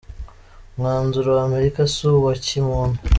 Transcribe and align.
Umwanzuro 0.73 1.29
wa 1.37 1.43
Amerika 1.49 1.79
si 1.93 2.03
uwa 2.09 2.33
kimuntu 2.45 2.99